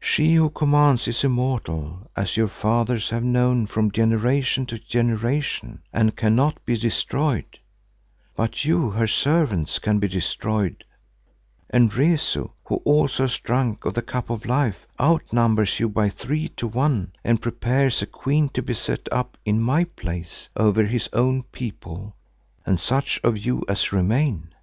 [0.00, 6.16] She who commands is immortal, as your fathers have known from generation to generation, and
[6.16, 7.58] cannot be destroyed;
[8.34, 10.82] but you, her servants, can be destroyed,
[11.68, 16.08] and Rezu, who also has drunk of the Cup of Life, out numbers you by
[16.08, 21.10] three to one and prepares a queen to set up in my place over his
[21.12, 22.16] own people
[22.64, 24.54] and such of you as remain.